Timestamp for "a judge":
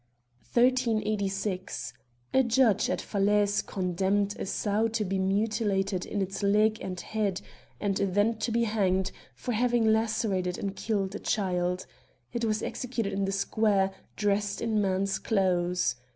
2.33-2.89